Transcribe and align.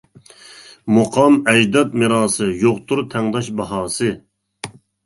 مۇقام 0.95 1.37
ئەجداد 1.53 1.93
مىراسى، 2.05 2.49
يوقتۇر 2.65 3.07
تەڭداش 3.13 3.55
باھاسى. 3.63 4.15